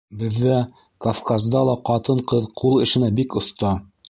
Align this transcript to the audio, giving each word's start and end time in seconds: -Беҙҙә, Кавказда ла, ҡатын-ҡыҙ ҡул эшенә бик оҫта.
-Беҙҙә, 0.19 0.53
Кавказда 1.07 1.61
ла, 1.69 1.75
ҡатын-ҡыҙ 1.91 2.49
ҡул 2.63 2.83
эшенә 2.87 3.13
бик 3.23 3.39
оҫта. 3.43 3.77